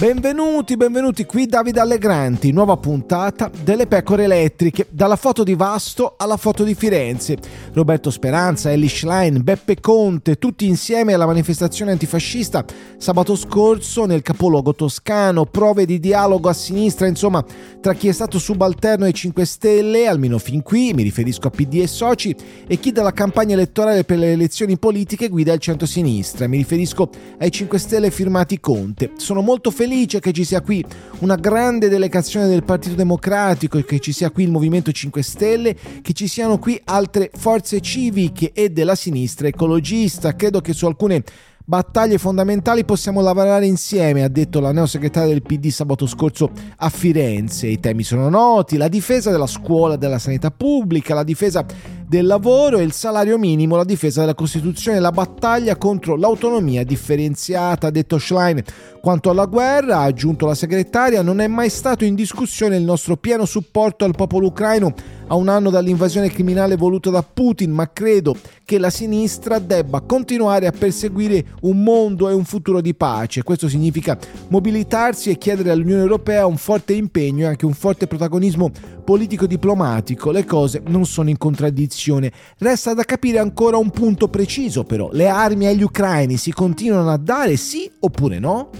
[0.00, 6.38] Benvenuti, benvenuti qui Davide Allegranti, nuova puntata delle pecore elettriche, dalla foto di Vasto alla
[6.38, 7.36] foto di Firenze.
[7.74, 12.64] Roberto Speranza, Ellie Schlein, Beppe Conte, tutti insieme alla manifestazione antifascista
[12.96, 17.44] sabato scorso nel capoluogo toscano, prove di dialogo a sinistra, insomma,
[17.82, 21.80] tra chi è stato subalterno ai 5 Stelle, almeno fin qui, mi riferisco a PD
[21.82, 22.34] e soci,
[22.66, 27.52] e chi dalla campagna elettorale per le elezioni politiche guida il centro-sinistra, mi riferisco ai
[27.52, 29.10] 5 Stelle firmati Conte.
[29.18, 30.84] Sono molto felice felice che ci sia qui
[31.18, 35.76] una grande delegazione del Partito Democratico e che ci sia qui il Movimento 5 Stelle,
[36.00, 40.36] che ci siano qui altre forze civiche e della sinistra ecologista.
[40.36, 41.24] Credo che su alcune
[41.64, 47.66] battaglie fondamentali possiamo lavorare insieme, ha detto la neosegretaria del PD sabato scorso a Firenze.
[47.66, 51.66] I temi sono noti, la difesa della scuola, della sanità pubblica, la difesa
[52.10, 57.86] del lavoro e il salario minimo, la difesa della Costituzione, la battaglia contro l'autonomia differenziata,
[57.86, 58.60] ha detto Schlein.
[59.00, 63.16] Quanto alla guerra, ha aggiunto la segretaria, non è mai stato in discussione il nostro
[63.16, 64.92] pieno supporto al popolo ucraino
[65.30, 70.66] a un anno dall'invasione criminale voluta da Putin, ma credo che la sinistra debba continuare
[70.66, 73.42] a perseguire un mondo e un futuro di pace.
[73.42, 78.70] Questo significa mobilitarsi e chiedere all'Unione Europea un forte impegno e anche un forte protagonismo
[79.04, 80.32] politico-diplomatico.
[80.32, 82.32] Le cose non sono in contraddizione.
[82.58, 85.10] Resta da capire ancora un punto preciso però.
[85.12, 88.70] Le armi agli ucraini si continuano a dare sì oppure no?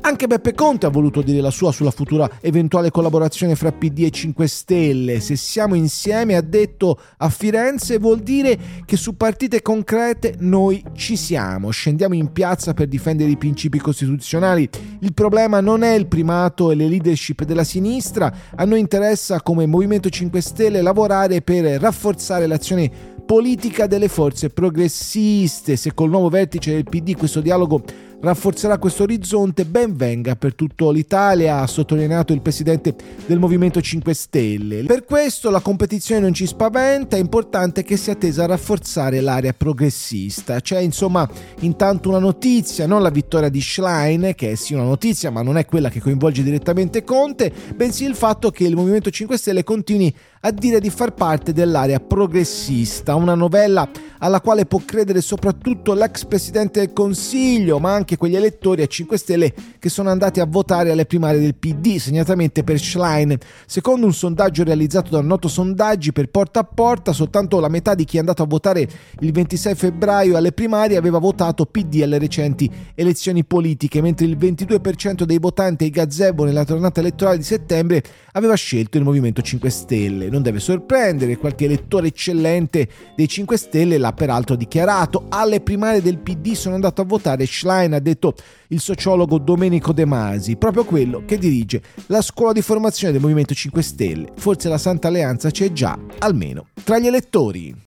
[0.00, 4.10] Anche Beppe Conte ha voluto dire la sua sulla futura eventuale collaborazione fra PD e
[4.10, 5.20] 5 Stelle.
[5.20, 11.16] Se siamo insieme, ha detto a Firenze, vuol dire che su partite concrete noi ci
[11.16, 11.70] siamo.
[11.70, 14.68] Scendiamo in piazza per difendere i principi costituzionali.
[15.00, 18.32] Il problema non è il primato e le leadership della sinistra.
[18.54, 25.76] A noi interessa come Movimento 5 Stelle lavorare per rafforzare l'azione politica delle forze progressiste.
[25.76, 27.82] Se col nuovo vertice del PD questo dialogo
[28.20, 32.94] rafforzerà questo orizzonte, ben venga per tutta l'Italia, ha sottolineato il presidente
[33.26, 34.84] del Movimento 5 Stelle.
[34.84, 39.52] Per questo la competizione non ci spaventa, è importante che sia tesa a rafforzare l'area
[39.52, 40.60] progressista.
[40.60, 41.28] C'è insomma
[41.60, 45.56] intanto una notizia, non la vittoria di Schlein, che è sì una notizia, ma non
[45.56, 50.14] è quella che coinvolge direttamente Conte, bensì il fatto che il Movimento 5 Stelle continui
[50.40, 56.24] a dire di far parte dell'area progressista, una novella alla quale può credere soprattutto l'ex
[56.24, 60.90] presidente del Consiglio, ma anche quegli elettori a 5 Stelle che sono andati a votare
[60.90, 63.36] alle primarie del PD, segnatamente per Schlein.
[63.66, 68.04] Secondo un sondaggio realizzato da Noto Sondaggi per porta a porta, soltanto la metà di
[68.04, 68.88] chi è andato a votare
[69.20, 75.24] il 26 febbraio alle primarie aveva votato PD alle recenti elezioni politiche, mentre il 22%
[75.24, 78.02] dei votanti ai gazebo nella tornata elettorale di settembre
[78.32, 80.30] aveva scelto il Movimento 5 Stelle.
[80.30, 85.26] Non deve sorprendere, qualche elettore eccellente dei 5 Stelle l'ha peraltro dichiarato.
[85.28, 88.34] Alle primarie del PD sono andato a votare Schlein, ha detto
[88.68, 93.54] il sociologo Domenico De Masi, proprio quello che dirige la scuola di formazione del Movimento
[93.54, 94.32] 5 Stelle.
[94.36, 97.74] Forse la Santa Alleanza c'è già, almeno tra gli elettori.